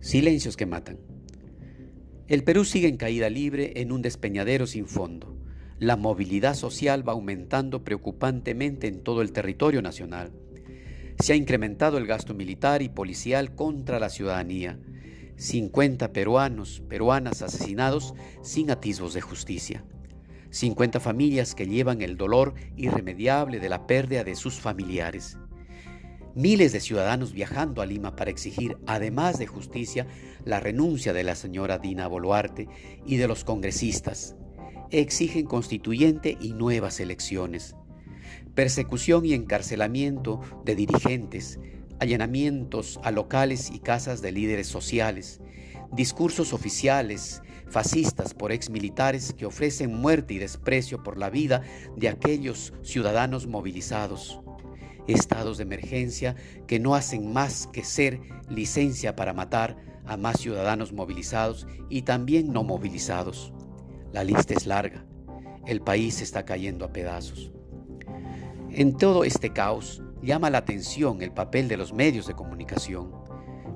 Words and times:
Silencios 0.00 0.56
que 0.56 0.64
matan. 0.64 0.98
El 2.26 2.42
Perú 2.42 2.64
sigue 2.64 2.88
en 2.88 2.96
caída 2.96 3.28
libre 3.28 3.74
en 3.76 3.92
un 3.92 4.00
despeñadero 4.00 4.66
sin 4.66 4.86
fondo. 4.86 5.36
La 5.78 5.96
movilidad 5.96 6.54
social 6.54 7.06
va 7.06 7.12
aumentando 7.12 7.84
preocupantemente 7.84 8.86
en 8.86 9.02
todo 9.02 9.20
el 9.20 9.32
territorio 9.32 9.82
nacional. 9.82 10.32
Se 11.18 11.34
ha 11.34 11.36
incrementado 11.36 11.98
el 11.98 12.06
gasto 12.06 12.32
militar 12.32 12.80
y 12.80 12.88
policial 12.88 13.54
contra 13.54 14.00
la 14.00 14.08
ciudadanía. 14.08 14.78
50 15.36 16.12
peruanos, 16.14 16.82
peruanas 16.88 17.42
asesinados 17.42 18.14
sin 18.42 18.70
atisbos 18.70 19.12
de 19.12 19.20
justicia. 19.20 19.84
50 20.48 20.98
familias 21.00 21.54
que 21.54 21.66
llevan 21.66 22.00
el 22.00 22.16
dolor 22.16 22.54
irremediable 22.76 23.60
de 23.60 23.68
la 23.68 23.86
pérdida 23.86 24.24
de 24.24 24.34
sus 24.34 24.60
familiares. 24.60 25.36
Miles 26.34 26.72
de 26.72 26.78
ciudadanos 26.78 27.32
viajando 27.32 27.82
a 27.82 27.86
Lima 27.86 28.14
para 28.14 28.30
exigir, 28.30 28.76
además 28.86 29.38
de 29.40 29.48
justicia, 29.48 30.06
la 30.44 30.60
renuncia 30.60 31.12
de 31.12 31.24
la 31.24 31.34
señora 31.34 31.78
Dina 31.78 32.06
Boluarte 32.06 32.68
y 33.04 33.16
de 33.16 33.26
los 33.26 33.42
congresistas. 33.42 34.36
Exigen 34.92 35.46
constituyente 35.46 36.38
y 36.40 36.52
nuevas 36.52 37.00
elecciones. 37.00 37.74
Persecución 38.54 39.26
y 39.26 39.34
encarcelamiento 39.34 40.40
de 40.64 40.76
dirigentes, 40.76 41.58
allanamientos 41.98 43.00
a 43.02 43.10
locales 43.10 43.70
y 43.72 43.80
casas 43.80 44.22
de 44.22 44.30
líderes 44.30 44.68
sociales, 44.68 45.40
discursos 45.92 46.52
oficiales 46.52 47.42
fascistas 47.68 48.34
por 48.34 48.52
exmilitares 48.52 49.32
que 49.32 49.46
ofrecen 49.46 49.94
muerte 49.94 50.34
y 50.34 50.38
desprecio 50.38 51.02
por 51.02 51.18
la 51.18 51.30
vida 51.30 51.62
de 51.96 52.08
aquellos 52.08 52.72
ciudadanos 52.82 53.46
movilizados 53.46 54.40
estados 55.06 55.58
de 55.58 55.64
emergencia 55.64 56.36
que 56.66 56.78
no 56.78 56.94
hacen 56.94 57.32
más 57.32 57.68
que 57.72 57.84
ser 57.84 58.20
licencia 58.48 59.16
para 59.16 59.32
matar 59.32 59.76
a 60.06 60.16
más 60.16 60.40
ciudadanos 60.40 60.92
movilizados 60.92 61.66
y 61.88 62.02
también 62.02 62.52
no 62.52 62.64
movilizados. 62.64 63.52
La 64.12 64.24
lista 64.24 64.54
es 64.54 64.66
larga. 64.66 65.04
El 65.66 65.80
país 65.82 66.20
está 66.20 66.44
cayendo 66.44 66.84
a 66.84 66.92
pedazos. 66.92 67.52
En 68.70 68.96
todo 68.96 69.24
este 69.24 69.52
caos 69.52 70.02
llama 70.22 70.50
la 70.50 70.58
atención 70.58 71.22
el 71.22 71.32
papel 71.32 71.68
de 71.68 71.76
los 71.76 71.92
medios 71.92 72.26
de 72.26 72.34
comunicación. 72.34 73.12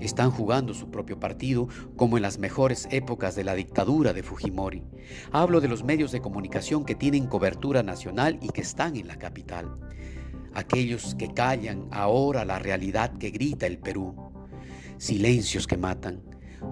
Están 0.00 0.30
jugando 0.30 0.74
su 0.74 0.90
propio 0.90 1.20
partido 1.20 1.68
como 1.96 2.16
en 2.16 2.22
las 2.22 2.38
mejores 2.38 2.88
épocas 2.90 3.36
de 3.36 3.44
la 3.44 3.54
dictadura 3.54 4.12
de 4.12 4.22
Fujimori. 4.22 4.82
Hablo 5.30 5.60
de 5.60 5.68
los 5.68 5.84
medios 5.84 6.12
de 6.12 6.20
comunicación 6.20 6.84
que 6.84 6.94
tienen 6.94 7.26
cobertura 7.26 7.82
nacional 7.82 8.38
y 8.40 8.48
que 8.48 8.62
están 8.62 8.96
en 8.96 9.06
la 9.06 9.16
capital 9.16 9.78
aquellos 10.54 11.14
que 11.14 11.32
callan 11.32 11.88
ahora 11.90 12.44
la 12.44 12.58
realidad 12.58 13.16
que 13.18 13.30
grita 13.30 13.66
el 13.66 13.78
Perú, 13.78 14.14
silencios 14.98 15.66
que 15.66 15.76
matan, 15.76 16.22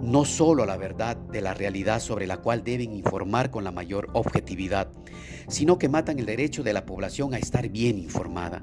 no 0.02 0.24
solo 0.24 0.66
la 0.66 0.76
verdad 0.76 1.16
de 1.16 1.40
la 1.40 1.54
realidad 1.54 2.00
sobre 2.00 2.26
la 2.26 2.38
cual 2.38 2.62
deben 2.62 2.92
informar 2.92 3.50
con 3.50 3.64
la 3.64 3.72
mayor 3.72 4.08
objetividad, 4.12 4.90
sino 5.48 5.78
que 5.78 5.88
matan 5.88 6.18
el 6.18 6.26
derecho 6.26 6.62
de 6.62 6.72
la 6.72 6.86
población 6.86 7.34
a 7.34 7.38
estar 7.38 7.68
bien 7.68 7.98
informada. 7.98 8.62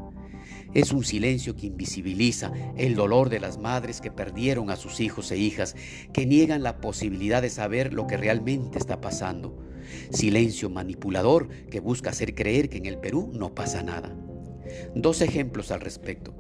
Es 0.74 0.92
un 0.92 1.04
silencio 1.04 1.56
que 1.56 1.68
invisibiliza 1.68 2.52
el 2.76 2.96
dolor 2.96 3.30
de 3.30 3.40
las 3.40 3.58
madres 3.58 4.02
que 4.02 4.12
perdieron 4.12 4.70
a 4.70 4.76
sus 4.76 5.00
hijos 5.00 5.32
e 5.32 5.38
hijas, 5.38 5.76
que 6.14 6.26
niegan 6.26 6.64
la 6.64 6.82
posibilidad 6.82 7.42
de 7.42 7.50
saber 7.50 7.94
lo 7.94 8.06
que 8.08 8.18
realmente 8.18 8.78
está 8.78 9.02
pasando. 9.02 9.58
Silencio 10.12 10.70
manipulador 10.70 11.48
que 11.70 11.80
busca 11.80 12.10
hacer 12.10 12.36
creer 12.36 12.70
que 12.70 12.78
en 12.78 12.86
el 12.86 13.00
Perú 13.00 13.32
no 13.34 13.56
pasa 13.56 13.82
nada. 13.82 14.16
Dos 14.96 15.22
ejemplos 15.22 15.72
al 15.72 15.82
respecto. 15.82 16.34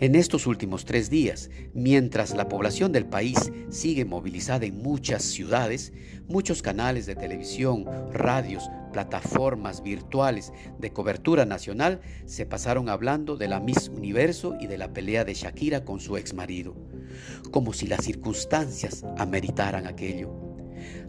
En 0.00 0.14
estos 0.14 0.46
últimos 0.46 0.84
tres 0.84 1.10
días, 1.10 1.50
mientras 1.72 2.34
la 2.34 2.48
población 2.48 2.92
del 2.92 3.06
país 3.06 3.52
sigue 3.70 4.04
movilizada 4.04 4.66
en 4.66 4.82
muchas 4.82 5.22
ciudades, 5.22 5.92
muchos 6.26 6.62
canales 6.62 7.06
de 7.06 7.14
televisión, 7.14 7.84
radios, 8.12 8.68
plataformas 8.92 9.82
virtuales 9.82 10.52
de 10.78 10.92
cobertura 10.92 11.44
nacional 11.44 12.00
se 12.26 12.46
pasaron 12.46 12.88
hablando 12.88 13.36
de 13.36 13.48
la 13.48 13.60
Miss 13.60 13.88
Universo 13.88 14.56
y 14.60 14.66
de 14.66 14.78
la 14.78 14.92
pelea 14.92 15.24
de 15.24 15.34
Shakira 15.34 15.84
con 15.84 16.00
su 16.00 16.16
exmarido, 16.16 16.74
como 17.50 17.72
si 17.72 17.86
las 17.86 18.04
circunstancias 18.04 19.04
ameritaran 19.16 19.86
aquello. 19.86 20.30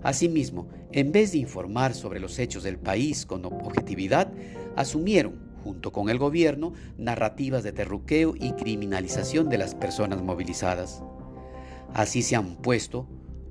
Asimismo, 0.03 0.69
en 0.91 1.11
vez 1.11 1.31
de 1.31 1.39
informar 1.39 1.93
sobre 1.93 2.19
los 2.19 2.39
hechos 2.39 2.63
del 2.63 2.77
país 2.77 3.25
con 3.25 3.45
objetividad, 3.45 4.31
asumieron 4.75 5.48
junto 5.69 5.91
con 5.91 6.09
el 6.09 6.17
gobierno, 6.17 6.73
narrativas 6.97 7.61
de 7.61 7.71
terruqueo 7.71 8.33
y 8.35 8.53
criminalización 8.53 9.49
de 9.49 9.59
las 9.59 9.75
personas 9.75 10.23
movilizadas. 10.23 11.03
Así 11.93 12.23
se 12.23 12.35
han 12.35 12.55
puesto, 12.55 13.05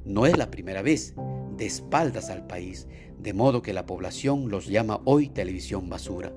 no 0.04 0.26
es 0.26 0.36
la 0.36 0.50
primera 0.50 0.82
vez, 0.82 1.14
de 1.56 1.66
espaldas 1.66 2.28
al 2.28 2.44
país, 2.48 2.88
de 3.20 3.32
modo 3.34 3.62
que 3.62 3.72
la 3.72 3.86
población 3.86 4.50
los 4.50 4.66
llama 4.66 5.00
hoy 5.04 5.28
televisión 5.28 5.88
basura. 5.88 6.32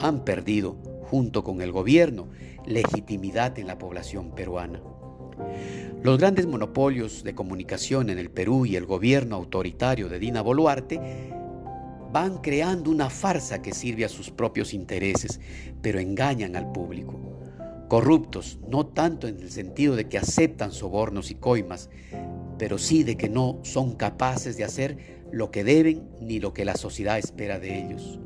Han 0.00 0.24
perdido, 0.24 0.76
junto 1.04 1.44
con 1.44 1.62
el 1.62 1.70
gobierno, 1.70 2.28
legitimidad 2.66 3.56
en 3.60 3.68
la 3.68 3.78
población 3.78 4.34
peruana. 4.34 4.82
Los 6.02 6.18
grandes 6.18 6.48
monopolios 6.48 7.22
de 7.22 7.36
comunicación 7.36 8.10
en 8.10 8.18
el 8.18 8.28
Perú 8.28 8.66
y 8.66 8.74
el 8.74 8.86
gobierno 8.86 9.36
autoritario 9.36 10.08
de 10.08 10.18
Dina 10.18 10.42
Boluarte 10.42 11.32
van 12.12 12.38
creando 12.38 12.90
una 12.90 13.08
farsa 13.08 13.62
que 13.62 13.72
sirve 13.72 14.04
a 14.04 14.08
sus 14.08 14.30
propios 14.30 14.74
intereses, 14.74 15.40
pero 15.80 15.98
engañan 15.98 16.56
al 16.56 16.70
público. 16.70 17.18
Corruptos, 17.88 18.58
no 18.68 18.86
tanto 18.86 19.28
en 19.28 19.40
el 19.40 19.50
sentido 19.50 19.96
de 19.96 20.08
que 20.08 20.18
aceptan 20.18 20.72
sobornos 20.72 21.30
y 21.30 21.34
coimas, 21.34 21.88
pero 22.58 22.78
sí 22.78 23.02
de 23.02 23.16
que 23.16 23.28
no 23.28 23.58
son 23.62 23.96
capaces 23.96 24.56
de 24.56 24.64
hacer 24.64 25.22
lo 25.32 25.50
que 25.50 25.64
deben 25.64 26.08
ni 26.20 26.38
lo 26.38 26.52
que 26.52 26.66
la 26.66 26.76
sociedad 26.76 27.18
espera 27.18 27.58
de 27.58 27.78
ellos. 27.78 28.20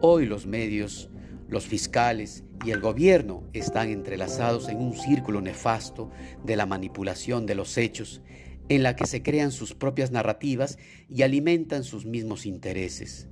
Hoy 0.00 0.24
los 0.26 0.46
medios, 0.46 1.10
los 1.48 1.66
fiscales 1.66 2.44
y 2.64 2.70
el 2.70 2.80
gobierno 2.80 3.44
están 3.52 3.90
entrelazados 3.90 4.68
en 4.68 4.78
un 4.78 4.94
círculo 4.94 5.42
nefasto 5.42 6.10
de 6.44 6.56
la 6.56 6.64
manipulación 6.64 7.44
de 7.44 7.54
los 7.54 7.76
hechos 7.76 8.22
en 8.68 8.82
la 8.82 8.96
que 8.96 9.06
se 9.06 9.22
crean 9.22 9.52
sus 9.52 9.74
propias 9.74 10.10
narrativas 10.10 10.78
y 11.08 11.22
alimentan 11.22 11.84
sus 11.84 12.06
mismos 12.06 12.46
intereses. 12.46 13.28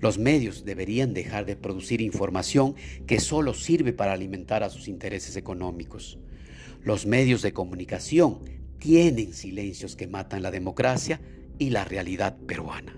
Los 0.00 0.18
medios 0.18 0.64
deberían 0.64 1.12
dejar 1.12 1.44
de 1.44 1.56
producir 1.56 2.00
información 2.00 2.74
que 3.06 3.18
solo 3.18 3.54
sirve 3.54 3.92
para 3.92 4.12
alimentar 4.12 4.62
a 4.62 4.70
sus 4.70 4.86
intereses 4.86 5.36
económicos. 5.36 6.18
Los 6.82 7.06
medios 7.06 7.42
de 7.42 7.52
comunicación 7.52 8.38
tienen 8.78 9.34
silencios 9.34 9.96
que 9.96 10.06
matan 10.06 10.42
la 10.42 10.52
democracia 10.52 11.20
y 11.58 11.70
la 11.70 11.84
realidad 11.84 12.36
peruana. 12.46 12.96